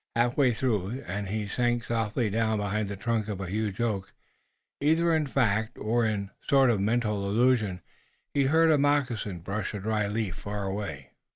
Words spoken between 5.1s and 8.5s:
in fact or in a sort of mental illusion, he had